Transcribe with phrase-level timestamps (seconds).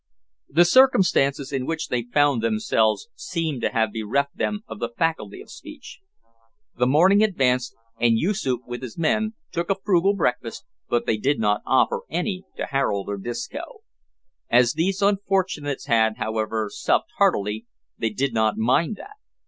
[0.49, 5.41] The circumstances in which they found themselves seemed to have bereft them of the faculty
[5.43, 5.99] of speech.
[6.75, 11.37] The morning advanced, and Yoosoof with his men, took a frugal breakfast, but they did
[11.39, 13.81] not offer any to Harold or Disco.
[14.49, 17.67] As these unfortunates had, however, supped heartily,
[17.99, 19.17] they did not mind that.